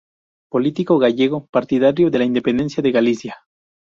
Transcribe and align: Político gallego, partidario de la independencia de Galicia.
Político 0.49 0.97
gallego, 0.97 1.45
partidario 1.45 2.09
de 2.09 2.17
la 2.17 2.23
independencia 2.25 2.81
de 2.81 2.89
Galicia. 2.91 3.35